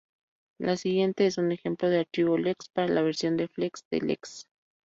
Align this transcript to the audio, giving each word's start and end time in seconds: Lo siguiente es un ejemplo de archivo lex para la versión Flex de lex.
Lo 0.57 0.77
siguiente 0.77 1.27
es 1.27 1.37
un 1.37 1.51
ejemplo 1.51 1.87
de 1.87 1.99
archivo 1.99 2.35
lex 2.35 2.69
para 2.69 2.87
la 2.87 3.03
versión 3.03 3.37
Flex 3.53 3.83
de 3.91 3.99
lex. 4.01 4.47